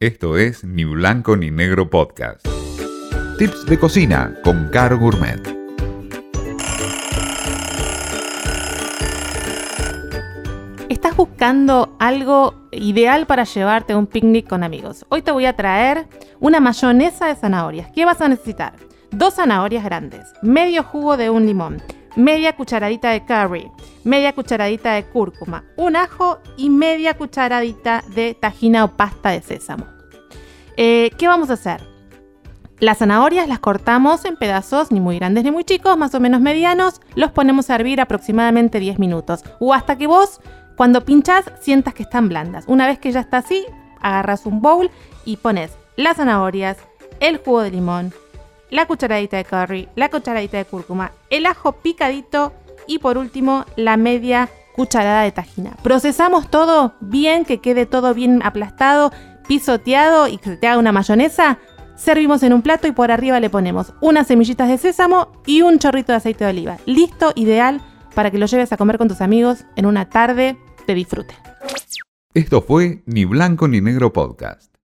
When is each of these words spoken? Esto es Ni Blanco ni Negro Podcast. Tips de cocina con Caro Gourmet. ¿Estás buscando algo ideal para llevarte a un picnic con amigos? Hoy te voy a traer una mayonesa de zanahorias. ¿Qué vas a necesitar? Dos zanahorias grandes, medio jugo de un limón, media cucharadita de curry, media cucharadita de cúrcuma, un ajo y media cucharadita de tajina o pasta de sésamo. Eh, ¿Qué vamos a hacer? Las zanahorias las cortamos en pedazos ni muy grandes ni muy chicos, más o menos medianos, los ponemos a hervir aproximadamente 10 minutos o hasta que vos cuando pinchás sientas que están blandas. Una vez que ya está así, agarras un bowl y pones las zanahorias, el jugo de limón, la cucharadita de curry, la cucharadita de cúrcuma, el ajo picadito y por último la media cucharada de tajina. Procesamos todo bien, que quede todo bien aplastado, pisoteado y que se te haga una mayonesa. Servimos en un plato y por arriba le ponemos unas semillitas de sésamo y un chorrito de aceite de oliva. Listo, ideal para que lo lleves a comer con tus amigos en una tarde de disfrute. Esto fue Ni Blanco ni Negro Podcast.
Esto 0.00 0.38
es 0.38 0.62
Ni 0.62 0.84
Blanco 0.84 1.36
ni 1.36 1.50
Negro 1.50 1.90
Podcast. 1.90 2.46
Tips 3.36 3.66
de 3.66 3.80
cocina 3.80 4.32
con 4.44 4.68
Caro 4.68 4.96
Gourmet. 4.96 5.40
¿Estás 10.88 11.16
buscando 11.16 11.96
algo 11.98 12.54
ideal 12.70 13.26
para 13.26 13.42
llevarte 13.42 13.94
a 13.94 13.96
un 13.96 14.06
picnic 14.06 14.46
con 14.46 14.62
amigos? 14.62 15.04
Hoy 15.08 15.22
te 15.22 15.32
voy 15.32 15.46
a 15.46 15.56
traer 15.56 16.06
una 16.38 16.60
mayonesa 16.60 17.26
de 17.26 17.34
zanahorias. 17.34 17.90
¿Qué 17.90 18.04
vas 18.04 18.20
a 18.20 18.28
necesitar? 18.28 18.74
Dos 19.10 19.34
zanahorias 19.34 19.82
grandes, 19.82 20.32
medio 20.42 20.84
jugo 20.84 21.16
de 21.16 21.28
un 21.28 21.44
limón, 21.44 21.82
media 22.16 22.54
cucharadita 22.54 23.10
de 23.10 23.24
curry, 23.24 23.70
media 24.04 24.32
cucharadita 24.32 24.94
de 24.94 25.04
cúrcuma, 25.04 25.64
un 25.76 25.96
ajo 25.96 26.38
y 26.56 26.70
media 26.70 27.14
cucharadita 27.14 28.04
de 28.14 28.34
tajina 28.34 28.84
o 28.84 28.96
pasta 28.96 29.30
de 29.30 29.42
sésamo. 29.42 29.86
Eh, 30.76 31.10
¿Qué 31.18 31.26
vamos 31.26 31.50
a 31.50 31.54
hacer? 31.54 31.80
Las 32.80 32.98
zanahorias 32.98 33.48
las 33.48 33.58
cortamos 33.58 34.24
en 34.24 34.36
pedazos 34.36 34.92
ni 34.92 35.00
muy 35.00 35.18
grandes 35.18 35.42
ni 35.42 35.50
muy 35.50 35.64
chicos, 35.64 35.96
más 35.96 36.14
o 36.14 36.20
menos 36.20 36.40
medianos, 36.40 37.00
los 37.16 37.32
ponemos 37.32 37.70
a 37.70 37.74
hervir 37.74 38.00
aproximadamente 38.00 38.78
10 38.78 39.00
minutos 39.00 39.42
o 39.58 39.74
hasta 39.74 39.98
que 39.98 40.06
vos 40.06 40.40
cuando 40.76 41.04
pinchás 41.04 41.44
sientas 41.60 41.94
que 41.94 42.04
están 42.04 42.28
blandas. 42.28 42.64
Una 42.68 42.86
vez 42.86 43.00
que 43.00 43.10
ya 43.10 43.18
está 43.18 43.38
así, 43.38 43.64
agarras 44.00 44.46
un 44.46 44.62
bowl 44.62 44.92
y 45.24 45.38
pones 45.38 45.72
las 45.96 46.18
zanahorias, 46.18 46.76
el 47.18 47.38
jugo 47.38 47.62
de 47.62 47.72
limón, 47.72 48.12
la 48.70 48.86
cucharadita 48.86 49.36
de 49.36 49.44
curry, 49.44 49.88
la 49.94 50.08
cucharadita 50.08 50.58
de 50.58 50.64
cúrcuma, 50.64 51.12
el 51.30 51.46
ajo 51.46 51.72
picadito 51.72 52.52
y 52.86 52.98
por 52.98 53.18
último 53.18 53.64
la 53.76 53.96
media 53.96 54.48
cucharada 54.74 55.22
de 55.22 55.32
tajina. 55.32 55.76
Procesamos 55.82 56.50
todo 56.50 56.94
bien, 57.00 57.44
que 57.44 57.58
quede 57.58 57.86
todo 57.86 58.14
bien 58.14 58.40
aplastado, 58.44 59.12
pisoteado 59.46 60.28
y 60.28 60.38
que 60.38 60.50
se 60.50 60.56
te 60.56 60.68
haga 60.68 60.78
una 60.78 60.92
mayonesa. 60.92 61.58
Servimos 61.96 62.44
en 62.44 62.52
un 62.52 62.62
plato 62.62 62.86
y 62.86 62.92
por 62.92 63.10
arriba 63.10 63.40
le 63.40 63.50
ponemos 63.50 63.92
unas 64.00 64.28
semillitas 64.28 64.68
de 64.68 64.78
sésamo 64.78 65.32
y 65.46 65.62
un 65.62 65.80
chorrito 65.80 66.12
de 66.12 66.18
aceite 66.18 66.44
de 66.44 66.50
oliva. 66.50 66.76
Listo, 66.86 67.32
ideal 67.34 67.80
para 68.14 68.30
que 68.30 68.38
lo 68.38 68.46
lleves 68.46 68.72
a 68.72 68.76
comer 68.76 68.98
con 68.98 69.08
tus 69.08 69.20
amigos 69.20 69.64
en 69.74 69.86
una 69.86 70.08
tarde 70.08 70.56
de 70.86 70.94
disfrute. 70.94 71.34
Esto 72.34 72.62
fue 72.62 73.02
Ni 73.06 73.24
Blanco 73.24 73.66
ni 73.66 73.80
Negro 73.80 74.12
Podcast. 74.12 74.77